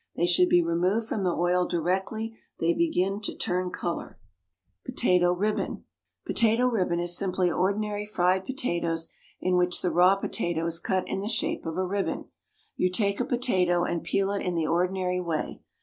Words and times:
They 0.15 0.25
should 0.25 0.49
be 0.49 0.63
removed 0.63 1.07
from 1.07 1.23
the 1.23 1.29
oil 1.37 1.67
directly 1.67 2.35
they 2.59 2.73
begin 2.73 3.21
to 3.21 3.35
turn 3.37 3.69
colour. 3.69 4.17
POTATO 4.83 5.31
RIBBON. 5.35 5.83
Potato 6.25 6.65
ribbon 6.65 6.99
is 6.99 7.15
simply 7.15 7.51
ordinary 7.51 8.07
fried 8.07 8.43
potatoes, 8.43 9.09
in 9.39 9.57
which 9.57 9.83
the 9.83 9.91
raw 9.91 10.15
potato 10.15 10.65
is 10.65 10.79
cut 10.79 11.07
in 11.07 11.21
the 11.21 11.27
shape 11.29 11.67
of 11.67 11.77
a 11.77 11.85
ribbon. 11.85 12.25
You 12.75 12.89
take 12.89 13.19
a 13.19 13.25
potato 13.25 13.83
and 13.83 14.03
peel 14.03 14.31
it 14.31 14.41
in 14.41 14.55
the 14.55 14.65
ordinary 14.65 15.19
way. 15.19 15.61